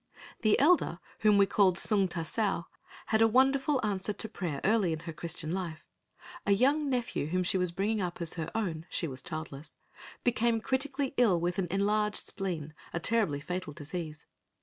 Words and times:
The 0.41 0.57
elder 0.57 0.99
whom 1.19 1.37
we 1.37 1.45
called 1.45 1.77
Sung 1.77 2.07
ta 2.07 2.23
sao 2.23 2.65
had 3.05 3.21
a 3.21 3.27
wonderful 3.27 3.79
answer 3.85 4.11
to 4.11 4.27
prayer 4.27 4.59
early 4.63 4.93
in 4.93 5.01
her 5.01 5.13
Christian 5.13 5.53
life. 5.53 5.85
A 6.43 6.53
young 6.53 6.89
nephew 6.89 7.27
whom 7.27 7.43
she 7.43 7.59
was 7.59 7.71
bringing 7.71 8.01
up 8.01 8.19
as 8.19 8.33
her 8.33 8.49
own 8.55 8.87
(she 8.89 9.07
was 9.07 9.21
childless) 9.21 9.75
became 10.23 10.59
critically 10.59 11.13
ill 11.17 11.39
with 11.39 11.59
enlarged 11.59 12.25
spleen, 12.25 12.73
a 12.91 12.99
terribly 12.99 13.39
fatal 13.41 13.73
disease. 13.73 14.25